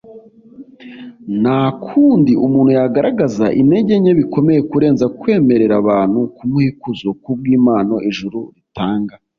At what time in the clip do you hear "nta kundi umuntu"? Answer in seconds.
1.41-2.71